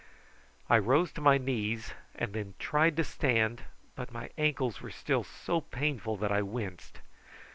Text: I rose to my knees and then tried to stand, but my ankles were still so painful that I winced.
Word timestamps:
I 0.67 0.79
rose 0.79 1.11
to 1.11 1.21
my 1.21 1.37
knees 1.37 1.93
and 2.15 2.33
then 2.33 2.55
tried 2.57 2.97
to 2.97 3.03
stand, 3.03 3.65
but 3.95 4.11
my 4.11 4.31
ankles 4.35 4.81
were 4.81 4.89
still 4.89 5.23
so 5.23 5.61
painful 5.61 6.17
that 6.17 6.31
I 6.31 6.41
winced. 6.41 7.01